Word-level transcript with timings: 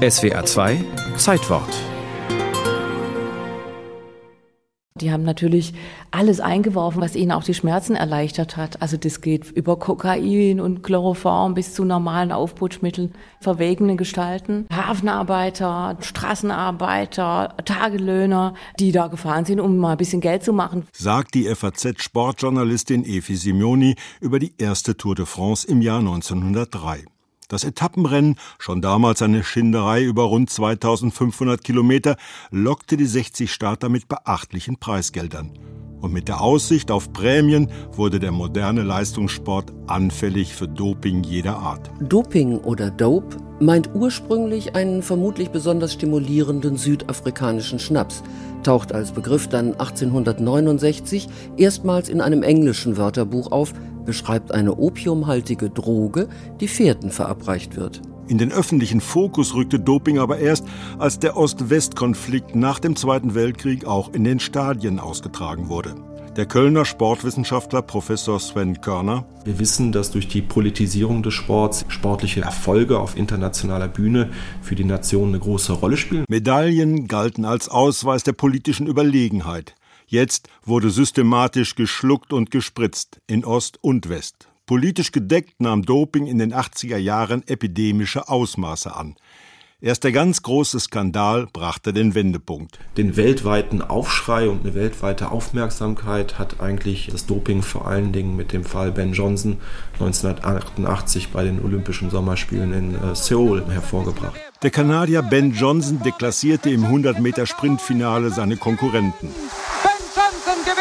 SWR 0.00 0.46
2 0.46 0.82
Zeitwort 1.18 1.68
Die 4.94 5.12
haben 5.12 5.24
natürlich 5.24 5.74
alles 6.10 6.40
eingeworfen, 6.40 7.02
was 7.02 7.14
ihnen 7.14 7.32
auch 7.32 7.44
die 7.44 7.52
Schmerzen 7.52 7.96
erleichtert 7.96 8.56
hat. 8.56 8.80
Also 8.80 8.96
das 8.96 9.20
geht 9.20 9.50
über 9.50 9.78
Kokain 9.78 10.58
und 10.58 10.82
Chloroform 10.82 11.52
bis 11.52 11.74
zu 11.74 11.84
normalen 11.84 12.32
Aufputschmitteln, 12.32 13.12
verwegene 13.42 13.96
Gestalten, 13.96 14.66
Hafenarbeiter, 14.72 15.98
Straßenarbeiter, 16.00 17.56
Tagelöhner, 17.66 18.54
die 18.78 18.92
da 18.92 19.08
gefahren 19.08 19.44
sind, 19.44 19.60
um 19.60 19.76
mal 19.76 19.92
ein 19.92 19.98
bisschen 19.98 20.22
Geld 20.22 20.42
zu 20.42 20.54
machen. 20.54 20.86
Sagt 20.96 21.34
die 21.34 21.44
FAZ-Sportjournalistin 21.54 23.04
Efi 23.04 23.36
Simoni 23.36 23.96
über 24.22 24.38
die 24.38 24.54
erste 24.56 24.96
Tour 24.96 25.14
de 25.14 25.26
France 25.26 25.68
im 25.68 25.82
Jahr 25.82 25.98
1903. 25.98 27.04
Das 27.50 27.64
Etappenrennen, 27.64 28.36
schon 28.60 28.80
damals 28.80 29.22
eine 29.22 29.42
Schinderei 29.42 30.04
über 30.04 30.22
rund 30.22 30.50
2500 30.50 31.64
Kilometer, 31.64 32.16
lockte 32.52 32.96
die 32.96 33.06
60 33.06 33.52
Starter 33.52 33.88
mit 33.88 34.06
beachtlichen 34.06 34.78
Preisgeldern. 34.78 35.58
Und 36.00 36.12
mit 36.12 36.28
der 36.28 36.40
Aussicht 36.40 36.92
auf 36.92 37.12
Prämien 37.12 37.68
wurde 37.90 38.20
der 38.20 38.30
moderne 38.30 38.84
Leistungssport 38.84 39.72
anfällig 39.88 40.54
für 40.54 40.68
Doping 40.68 41.24
jeder 41.24 41.56
Art. 41.56 41.90
Doping 42.00 42.56
oder 42.58 42.88
Dope 42.88 43.36
meint 43.58 43.90
ursprünglich 43.94 44.76
einen 44.76 45.02
vermutlich 45.02 45.50
besonders 45.50 45.94
stimulierenden 45.94 46.76
südafrikanischen 46.76 47.80
Schnaps, 47.80 48.22
taucht 48.62 48.92
als 48.92 49.10
Begriff 49.10 49.48
dann 49.48 49.72
1869 49.72 51.28
erstmals 51.56 52.08
in 52.08 52.20
einem 52.20 52.44
englischen 52.44 52.96
Wörterbuch 52.96 53.50
auf, 53.50 53.72
beschreibt 54.04 54.52
eine 54.52 54.76
opiumhaltige 54.76 55.70
Droge, 55.70 56.28
die 56.60 56.68
Pferden 56.68 57.10
verabreicht 57.10 57.76
wird. 57.76 58.02
In 58.28 58.38
den 58.38 58.52
öffentlichen 58.52 59.00
Fokus 59.00 59.54
rückte 59.54 59.80
Doping 59.80 60.18
aber 60.20 60.38
erst, 60.38 60.64
als 60.98 61.18
der 61.18 61.36
Ost-West-Konflikt 61.36 62.54
nach 62.54 62.78
dem 62.78 62.94
Zweiten 62.94 63.34
Weltkrieg 63.34 63.86
auch 63.86 64.12
in 64.12 64.22
den 64.22 64.38
Stadien 64.38 65.00
ausgetragen 65.00 65.68
wurde. 65.68 65.96
Der 66.36 66.46
Kölner 66.46 66.84
Sportwissenschaftler 66.84 67.82
Professor 67.82 68.38
Sven 68.38 68.80
Körner. 68.80 69.26
Wir 69.44 69.58
wissen, 69.58 69.90
dass 69.90 70.12
durch 70.12 70.28
die 70.28 70.42
Politisierung 70.42 71.24
des 71.24 71.34
Sports 71.34 71.84
sportliche 71.88 72.42
Erfolge 72.42 73.00
auf 73.00 73.16
internationaler 73.16 73.88
Bühne 73.88 74.30
für 74.62 74.76
die 74.76 74.84
Nation 74.84 75.30
eine 75.30 75.40
große 75.40 75.72
Rolle 75.72 75.96
spielen. 75.96 76.24
Medaillen 76.28 77.08
galten 77.08 77.44
als 77.44 77.68
Ausweis 77.68 78.22
der 78.22 78.32
politischen 78.32 78.86
Überlegenheit. 78.86 79.74
Jetzt 80.10 80.48
wurde 80.64 80.90
systematisch 80.90 81.76
geschluckt 81.76 82.32
und 82.32 82.50
gespritzt 82.50 83.20
in 83.28 83.44
Ost 83.44 83.78
und 83.80 84.08
West. 84.08 84.48
Politisch 84.66 85.12
gedeckt 85.12 85.60
nahm 85.60 85.84
Doping 85.84 86.26
in 86.26 86.38
den 86.38 86.52
80er 86.52 86.96
Jahren 86.96 87.46
epidemische 87.46 88.28
Ausmaße 88.28 88.92
an. 88.92 89.14
Erst 89.80 90.02
der 90.02 90.10
ganz 90.10 90.42
große 90.42 90.80
Skandal 90.80 91.46
brachte 91.46 91.92
den 91.92 92.16
Wendepunkt. 92.16 92.80
Den 92.96 93.16
weltweiten 93.16 93.82
Aufschrei 93.82 94.48
und 94.48 94.62
eine 94.62 94.74
weltweite 94.74 95.30
Aufmerksamkeit 95.30 96.40
hat 96.40 96.60
eigentlich 96.60 97.08
das 97.10 97.26
Doping 97.26 97.62
vor 97.62 97.86
allen 97.86 98.12
Dingen 98.12 98.34
mit 98.34 98.52
dem 98.52 98.64
Fall 98.64 98.90
Ben 98.90 99.12
Johnson 99.12 99.58
1988 99.94 101.28
bei 101.28 101.44
den 101.44 101.64
Olympischen 101.64 102.10
Sommerspielen 102.10 102.72
in 102.72 102.94
äh, 102.96 103.14
Seoul 103.14 103.64
hervorgebracht. 103.70 104.34
Der 104.62 104.70
Kanadier 104.70 105.22
Ben 105.22 105.52
Johnson 105.52 106.02
deklassierte 106.02 106.68
im 106.68 106.84
100-Meter-Sprintfinale 106.84 108.30
seine 108.30 108.58
Konkurrenten. 108.58 109.28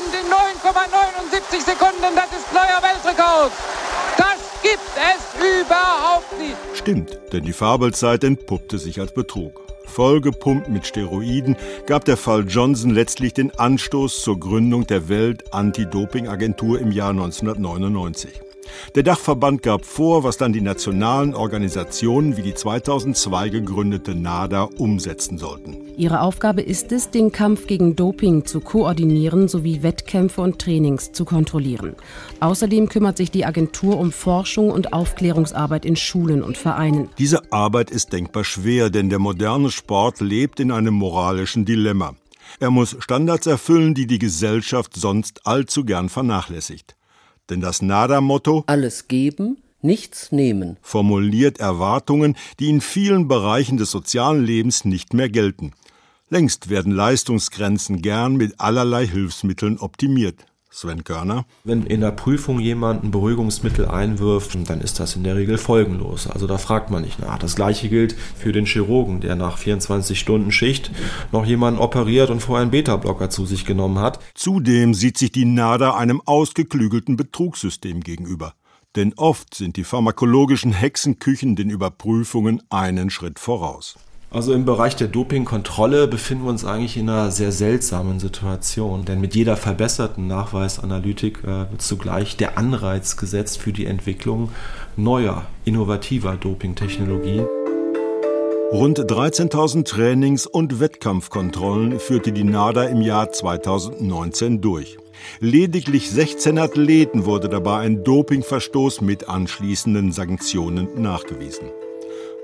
9,79 0.00 1.64
Sekunden, 1.64 2.14
das 2.14 2.26
ist 2.26 2.52
neuer 2.52 2.80
Weltrekord. 2.82 3.52
Das 4.16 4.38
gibt 4.62 4.90
es 4.96 5.60
überhaupt 5.60 6.38
nicht. 6.38 6.56
Stimmt, 6.74 7.18
denn 7.32 7.44
die 7.44 7.52
Fabelzeit 7.52 8.24
entpuppte 8.24 8.78
sich 8.78 9.00
als 9.00 9.12
Betrug. 9.12 9.60
Vollgepumpt 9.86 10.68
mit 10.68 10.86
Steroiden 10.86 11.56
gab 11.86 12.04
der 12.04 12.16
Fall 12.16 12.46
Johnson 12.46 12.90
letztlich 12.90 13.34
den 13.34 13.50
Anstoß 13.58 14.22
zur 14.22 14.38
Gründung 14.38 14.86
der 14.86 15.08
Welt-Anti-Doping-Agentur 15.08 16.78
im 16.78 16.92
Jahr 16.92 17.10
1999. 17.10 18.49
Der 18.94 19.02
Dachverband 19.02 19.62
gab 19.62 19.84
vor, 19.84 20.24
was 20.24 20.36
dann 20.36 20.52
die 20.52 20.60
nationalen 20.60 21.34
Organisationen 21.34 22.36
wie 22.36 22.42
die 22.42 22.54
2002 22.54 23.48
gegründete 23.48 24.14
NADA 24.14 24.68
umsetzen 24.78 25.38
sollten. 25.38 25.76
Ihre 25.96 26.22
Aufgabe 26.22 26.62
ist 26.62 26.92
es, 26.92 27.10
den 27.10 27.30
Kampf 27.30 27.66
gegen 27.66 27.94
Doping 27.94 28.46
zu 28.46 28.60
koordinieren 28.60 29.48
sowie 29.48 29.82
Wettkämpfe 29.82 30.40
und 30.40 30.58
Trainings 30.58 31.12
zu 31.12 31.24
kontrollieren. 31.24 31.94
Außerdem 32.40 32.88
kümmert 32.88 33.16
sich 33.16 33.30
die 33.30 33.44
Agentur 33.44 33.98
um 33.98 34.10
Forschung 34.10 34.70
und 34.70 34.92
Aufklärungsarbeit 34.92 35.84
in 35.84 35.96
Schulen 35.96 36.42
und 36.42 36.56
Vereinen. 36.56 37.10
Diese 37.18 37.52
Arbeit 37.52 37.90
ist 37.90 38.12
denkbar 38.12 38.44
schwer, 38.44 38.90
denn 38.90 39.10
der 39.10 39.18
moderne 39.18 39.70
Sport 39.70 40.20
lebt 40.20 40.58
in 40.58 40.70
einem 40.70 40.94
moralischen 40.94 41.64
Dilemma. 41.64 42.14
Er 42.58 42.70
muss 42.70 42.96
Standards 42.98 43.46
erfüllen, 43.46 43.94
die 43.94 44.06
die 44.06 44.18
Gesellschaft 44.18 44.96
sonst 44.96 45.46
allzu 45.46 45.84
gern 45.84 46.08
vernachlässigt. 46.08 46.96
Denn 47.50 47.60
das 47.60 47.82
NADA-Motto 47.82 48.64
Alles 48.66 49.08
geben, 49.08 49.58
nichts 49.82 50.32
nehmen 50.32 50.76
formuliert 50.80 51.58
Erwartungen, 51.60 52.36
die 52.58 52.68
in 52.68 52.80
vielen 52.80 53.28
Bereichen 53.28 53.76
des 53.76 53.90
sozialen 53.90 54.44
Lebens 54.44 54.84
nicht 54.84 55.14
mehr 55.14 55.28
gelten. 55.28 55.72
Längst 56.28 56.70
werden 56.70 56.92
Leistungsgrenzen 56.92 58.02
gern 58.02 58.36
mit 58.36 58.60
allerlei 58.60 59.06
Hilfsmitteln 59.06 59.78
optimiert. 59.78 60.46
Sven 60.72 61.02
Körner. 61.02 61.46
Wenn 61.64 61.84
in 61.84 62.00
der 62.00 62.12
Prüfung 62.12 62.60
jemand 62.60 63.02
ein 63.02 63.10
Beruhigungsmittel 63.10 63.88
einwirft, 63.88 64.56
dann 64.70 64.80
ist 64.80 65.00
das 65.00 65.16
in 65.16 65.24
der 65.24 65.34
Regel 65.34 65.58
folgenlos. 65.58 66.28
Also 66.28 66.46
da 66.46 66.58
fragt 66.58 66.90
man 66.90 67.02
nicht 67.02 67.18
nach. 67.18 67.38
Das 67.38 67.56
gleiche 67.56 67.88
gilt 67.88 68.12
für 68.12 68.52
den 68.52 68.66
Chirurgen, 68.66 69.20
der 69.20 69.34
nach 69.34 69.58
24 69.58 70.18
Stunden 70.18 70.52
Schicht 70.52 70.92
noch 71.32 71.44
jemanden 71.44 71.80
operiert 71.80 72.30
und 72.30 72.40
vorher 72.40 72.62
einen 72.62 72.70
Beta-Blocker 72.70 73.30
zu 73.30 73.46
sich 73.46 73.64
genommen 73.64 73.98
hat. 73.98 74.20
Zudem 74.34 74.94
sieht 74.94 75.18
sich 75.18 75.32
die 75.32 75.44
NADA 75.44 75.96
einem 75.96 76.22
ausgeklügelten 76.24 77.16
Betrugssystem 77.16 78.00
gegenüber. 78.00 78.54
Denn 78.96 79.12
oft 79.16 79.54
sind 79.54 79.76
die 79.76 79.84
pharmakologischen 79.84 80.72
Hexenküchen 80.72 81.56
den 81.56 81.70
Überprüfungen 81.70 82.62
einen 82.70 83.10
Schritt 83.10 83.38
voraus. 83.38 83.96
Also 84.32 84.52
im 84.52 84.64
Bereich 84.64 84.94
der 84.94 85.08
Dopingkontrolle 85.08 86.06
befinden 86.06 86.44
wir 86.44 86.50
uns 86.50 86.64
eigentlich 86.64 86.96
in 86.96 87.08
einer 87.08 87.32
sehr 87.32 87.50
seltsamen 87.50 88.20
Situation, 88.20 89.04
denn 89.04 89.20
mit 89.20 89.34
jeder 89.34 89.56
verbesserten 89.56 90.28
Nachweisanalytik 90.28 91.42
äh, 91.42 91.68
wird 91.70 91.82
zugleich 91.82 92.36
der 92.36 92.56
Anreiz 92.56 93.16
gesetzt 93.16 93.58
für 93.58 93.72
die 93.72 93.86
Entwicklung 93.86 94.50
neuer, 94.96 95.46
innovativer 95.64 96.36
Dopingtechnologien. 96.36 97.44
Rund 98.70 99.00
13.000 99.00 99.84
Trainings- 99.84 100.46
und 100.46 100.78
Wettkampfkontrollen 100.78 101.98
führte 101.98 102.30
die 102.30 102.44
NADA 102.44 102.84
im 102.84 103.00
Jahr 103.00 103.32
2019 103.32 104.60
durch. 104.60 104.96
Lediglich 105.40 106.08
16 106.08 106.56
Athleten 106.56 107.24
wurde 107.24 107.48
dabei 107.48 107.80
ein 107.80 108.04
Dopingverstoß 108.04 109.00
mit 109.00 109.28
anschließenden 109.28 110.12
Sanktionen 110.12 111.02
nachgewiesen. 111.02 111.66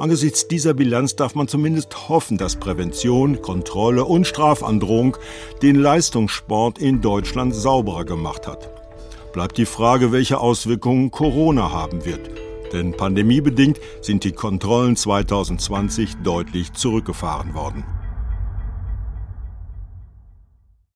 Angesichts 0.00 0.46
dieser 0.46 0.74
Bilanz 0.74 1.16
darf 1.16 1.34
man 1.34 1.48
zumindest 1.48 2.08
hoffen, 2.08 2.38
dass 2.38 2.54
Prävention, 2.54 3.42
Kontrolle 3.42 4.04
und 4.04 4.28
Strafandrohung 4.28 5.16
den 5.60 5.74
Leistungssport 5.74 6.78
in 6.78 7.00
Deutschland 7.00 7.52
sauberer 7.52 8.04
gemacht 8.04 8.46
hat. 8.46 8.70
Bleibt 9.32 9.58
die 9.58 9.66
Frage, 9.66 10.12
welche 10.12 10.38
Auswirkungen 10.38 11.10
Corona 11.10 11.72
haben 11.72 12.04
wird. 12.04 12.30
Denn 12.72 12.96
pandemiebedingt 12.96 13.80
sind 14.00 14.22
die 14.22 14.30
Kontrollen 14.30 14.94
2020 14.94 16.18
deutlich 16.22 16.72
zurückgefahren 16.74 17.54
worden. 17.54 17.84